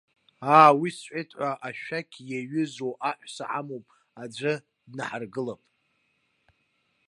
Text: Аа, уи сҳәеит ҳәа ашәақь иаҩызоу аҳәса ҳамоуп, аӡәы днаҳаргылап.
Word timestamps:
Аа, 0.57 0.71
уи 0.79 0.89
сҳәеит 0.97 1.29
ҳәа 1.37 1.51
ашәақь 1.67 2.17
иаҩызоу 2.29 2.93
аҳәса 3.09 3.45
ҳамоуп, 3.51 3.85
аӡәы 4.21 4.53
днаҳаргылап. 4.91 5.61